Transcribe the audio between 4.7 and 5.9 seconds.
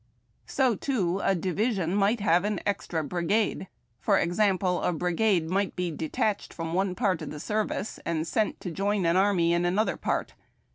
a brigade might